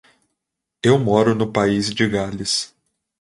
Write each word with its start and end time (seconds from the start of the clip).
Eu 0.81 0.97
moro 0.97 1.35
no 1.35 1.51
País 1.53 1.93
de 1.93 2.09
Gales. 2.09 2.73